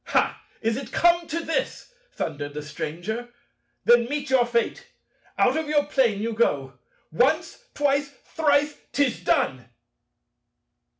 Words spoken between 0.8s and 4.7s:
come to this?" thundered the Stranger: "then meet your